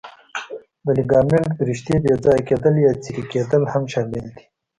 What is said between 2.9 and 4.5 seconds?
څیرې کېدل هم شامل دي.